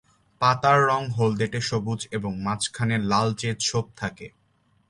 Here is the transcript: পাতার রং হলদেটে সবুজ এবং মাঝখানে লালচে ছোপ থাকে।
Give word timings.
পাতার 0.41 0.79
রং 0.87 1.01
হলদেটে 1.09 1.59
সবুজ 1.61 2.01
এবং 2.11 2.31
মাঝখানে 2.39 2.95
লালচে 3.01 3.49
ছোপ 3.59 3.85
থাকে। 3.97 4.27